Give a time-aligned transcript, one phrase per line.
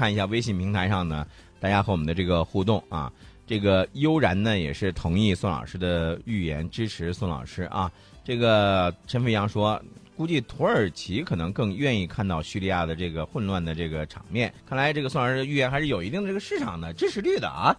[0.00, 1.26] 看一下微信平台上呢，
[1.60, 3.12] 大家和我们的这个互动啊。
[3.46, 7.92] 这个悠然呢也是同意宋老师的预言，支持宋老师啊。
[8.24, 9.78] 这个陈飞扬说，
[10.16, 14.50] 估计土耳其可能更愿意看到叙利亚的这个混乱的这个场面。
[14.66, 17.76] 看来这个宋老师的预言还是有一定的这个市场的支持率的啊。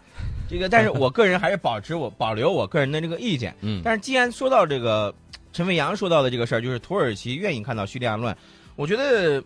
[0.47, 3.55] 这个，但是我个人还是保持我 保留我个人的这个意见。
[3.61, 5.11] 嗯，但是既然说到这个
[5.53, 8.37] 陈飞扬说到的这个事儿，就是土耳其愿意看到叙利亚乱，
[8.75, 9.43] 我觉得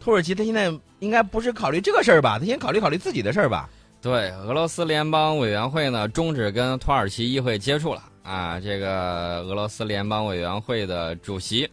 [0.00, 3.68] 土耳其他现在应该不是考虑这个事儿吧，他先考虑考虑自己的事儿吧。
[4.00, 8.60] 对，俄罗斯联邦委员会呢终止跟土耳其议会接触了啊。
[8.60, 11.68] 这个俄罗斯联邦委员会的主席，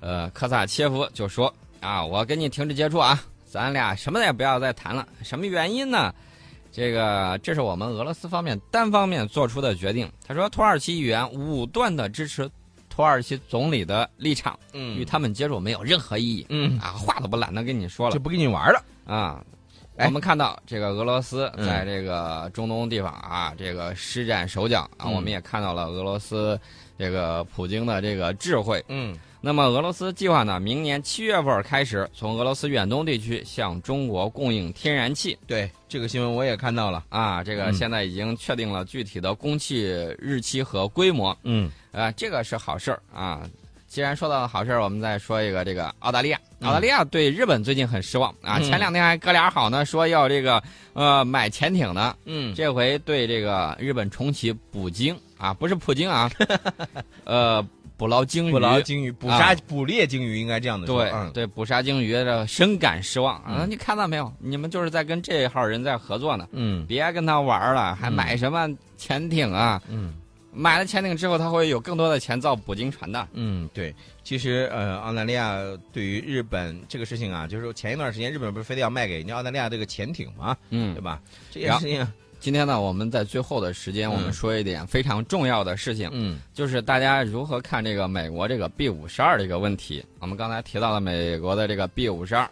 [0.00, 5.06] 呃，科萨切夫就说啊，我跟你停止接触啊，咱俩什么也不要再谈了。
[5.22, 6.12] 什么原因呢？
[6.72, 10.10] 这个这是我们俄罗斯方面单方面做出的决定。
[10.26, 12.48] 他说，土耳其议员武断的支持
[13.00, 16.44] 土耳其总理的立场，嗯与他们接触没有任何意义。
[16.50, 18.84] 嗯，啊，话都不懒得跟你说了就不跟你玩了。
[19.06, 19.42] 啊。
[20.00, 26.58] 哎我们看到这个俄罗斯嗯在这个中东地方啊，这个施展手脚啊，嗯我们也看到了俄罗斯
[26.98, 28.82] 这个普京的这个智慧。
[28.88, 37.02] 嗯那么俄罗斯计划呢，明年七月份开始从俄罗斯远东地区向中国供应天然气对，这个新闻我也看到了。
[37.08, 39.82] 啊，这个嗯现在已经确定了具体的供气
[40.18, 41.34] 日期和规模。
[41.44, 43.48] 嗯啊，这个是好事儿啊。
[43.90, 46.38] 既然说到好事儿，我们再说一个这个澳大利亚。
[46.60, 56.30] 嗯澳大利亚对日本最近很失望啊，嗯前两天还哥俩好呢，说要这个呃买潜艇呢，嗯这回对这个日本重启捕鲸啊，不是捕鲸啊，
[57.24, 61.02] 呃捕捞鲸鱼，捕捞鲸鱼、捕杀、捕猎鲸鱼，应该这样的说。
[61.02, 63.56] 对、嗯对，捕杀鲸鱼的深感失望啊！
[63.64, 64.32] 嗯你看到没有？
[64.38, 68.68] 你们就是在跟这号人在合作呢，嗯别跟他玩了，还嗯买什么
[68.98, 69.82] 潜艇啊？
[69.88, 70.14] 嗯
[70.52, 73.28] 买了潜艇之后，他会有更多的钱造捕鲸船的。
[73.32, 73.94] 嗯，对。
[74.22, 75.58] 其实呃，澳大利亚
[75.92, 81.20] 对于日本这个事情啊，就是前一段时间日本不是非得要卖给人家澳大利亚这个潜艇吗，嗯对，吧？
[81.50, 82.06] 这件事情，
[82.38, 90.04] 今天呢，我们在最后的时间，嗯我们说一点非常重要的事情，嗯就是大家如何看这个美国这个 B 五十二这个问题。
[90.20, 92.48] 我们刚才提到了美国的这个 B 五十二，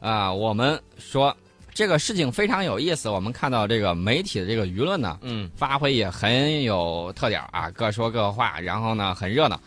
[0.00, 1.34] 啊，我们说
[1.74, 3.08] 这个事情非常有意思。
[3.08, 9.60] 我们看到这个媒体的这个舆论呢，嗯发挥也很有特点啊，各说各话，然后呢很热闹。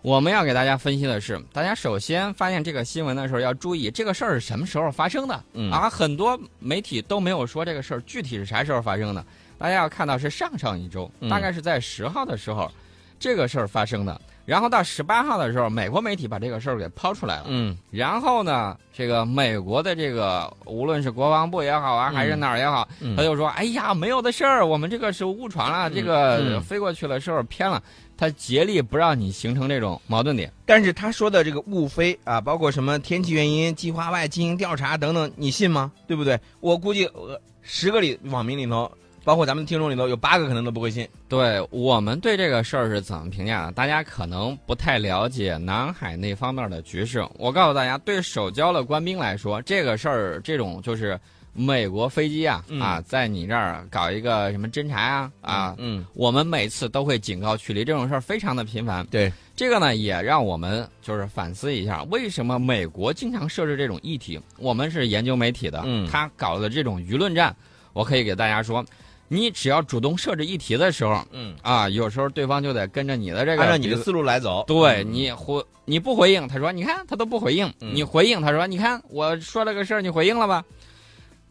[0.00, 5.44] 我们要给大家分析的是，大家首先发现这个新闻的时候要注意这个事儿是什么时候发生的。
[5.54, 9.24] 嗯啊，很多媒体都没有说这个事儿具体是啥时候发生的。
[9.58, 12.70] 大家要看到是上上一周，嗯大概是在十号的时候，
[13.18, 14.20] 这个事儿发生的。
[14.48, 17.44] 然后到十八号的时候，美国媒体把这个事儿给抛出来了。
[17.48, 27.82] 嗯然后呢，这个美国的这个无论是国防部也好啊，嗯还是哪儿也好，嗯，他就说：“哎呀，没有的事儿，我们这个是误传了，嗯这个嗯飞过去了时候偏了。”
[28.16, 30.50] 他竭力不让你形成这种矛盾点。
[30.66, 35.92] 但是他说的这个误飞啊，包括什么天气原因、计划外进行调查等等，你信吗？
[36.06, 36.40] 对不对？
[36.60, 38.90] 我估计呃十个里网民里头，
[39.28, 41.06] 包括咱们听众里头，有八个可能都不会信。
[41.28, 43.72] 对我们对这个事儿是怎么评价的？
[43.72, 47.22] 大家可能不太了解南海那方面的局势。
[47.36, 51.20] 我告诉大家，对守交的官兵来说，这个事儿这种就是
[51.52, 59.06] 美国飞机啊、嗯啊，在你这儿搞一个什么侦察啊啊，嗯，我们每次都会警告驱离，这种事儿非常的频繁。
[59.10, 64.40] 对，这个呢，也让我们就是反思一下，为什么美国经常设置这种议题？
[64.56, 67.54] 我们是研究媒体的，嗯他搞的这种舆论战，
[67.92, 68.82] 我可以给大家说，
[69.28, 74.64] 你只要主动设置议题的时候嗯，啊，有时候对方就得跟着你的这个，按照你的思路来走。
[74.66, 80.64] 对嗯你回你不回应，他说你看他都不回应，嗯你回应他说你看我说了个事儿，你回应了吧？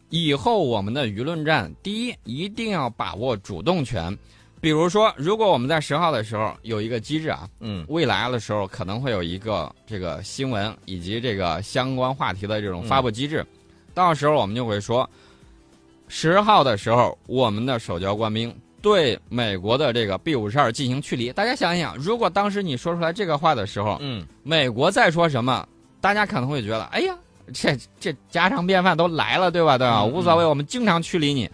[0.09, 4.17] 以后我们的舆论战，第一一定要把握主动权。
[4.59, 13.45] 比如说，如果我们在十号的时候有一个机制啊，嗯未来的时候可能会有一个这个新闻以及这个相关话题的这种发布机制，
[13.93, 15.07] 到时候我们就会说，
[16.07, 21.31] 十号的时候我们的守交官兵对美国的这个 B 五十二进行驱离。
[21.33, 25.67] 大家想一想，如果当时你说出来这个话的时候，嗯美国在说什么，
[25.99, 27.15] 大家可能会觉得，哎呀，
[27.53, 29.77] 这这家常便饭都来了，对吧？
[29.77, 30.01] 对吧？
[30.01, 31.49] 嗯无所谓，我们经常驱离你。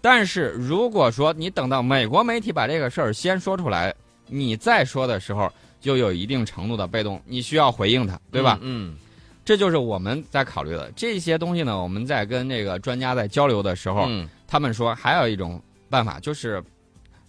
[0.00, 3.94] 但是如果说你等到美国媒体把这个事儿先说出来，
[4.26, 8.58] 你再说的时候，就有一定程度的被动，你需要回应他，对吧？
[8.62, 8.96] 嗯
[9.44, 11.82] 这就是我们在考虑的这些东西呢。
[11.82, 15.60] 我们在跟这个专家在交流的时候，嗯他们说还有一种
[15.90, 16.62] 办法，就是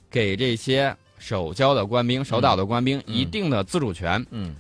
[0.10, 4.24] 给这些守交的官兵、守岛的官兵嗯一定的自主权。
[4.32, 4.56] 嗯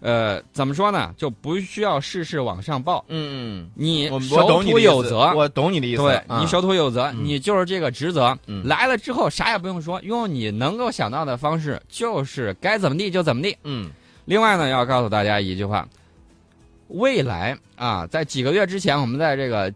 [0.00, 1.12] 呃，怎么说呢？
[1.16, 5.32] 就不需要事事往上报，嗯你嗯，你的意思土有责。
[5.34, 6.02] 我懂你的意思。
[6.02, 8.36] 对啊你守土有责，嗯你就是这个职责。
[8.46, 13.56] 嗯来了之后啥也不用说，用你能够想到的方式，就是该怎么地就怎么地。
[13.64, 13.90] 嗯
[14.26, 15.88] 另外呢，要告诉大家一句话：
[16.88, 19.72] 未来啊，在几个月之前，我们在这个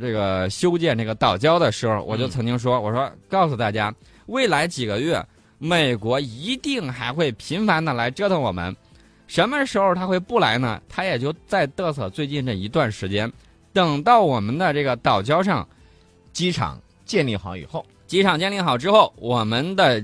[0.00, 3.94] 这个修建这个岛礁的时候，我就嗯曾经说，我说告诉大家，
[4.26, 5.24] 未来几个月，
[5.58, 8.74] 美国一定还会频繁的来折腾我们。
[9.26, 10.80] 什么时候他会不来呢？
[10.88, 13.30] 他也就在嘚瑟最近这一段时间，
[13.72, 15.66] 等到我们的这个岛礁上
[16.32, 20.02] 机场建立好以后，机场建立好之后，我们的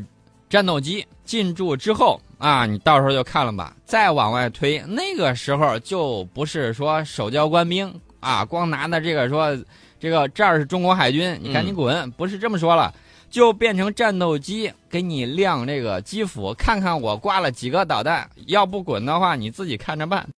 [0.50, 3.75] 战斗机进驻之后啊，你到时候就看了吧。
[3.87, 9.56] 再往外推，那个时候就不是说守交官兵啊，光拿的这个说
[10.00, 12.93] 这个这儿是中国海军，你赶紧滚，不是这么说了，
[13.31, 20.29] 就变成战斗机给你亮这个机腹，看看我挂了几个导弹，要不滚的话，你自己看着办。